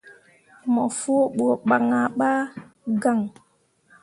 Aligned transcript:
Mo 0.73 0.83
fu 0.99 1.13
ɓu 1.35 1.45
ban 1.67 1.85
ah 1.99 2.09
ɓa 2.17 2.29
gaŋ. 3.01 3.19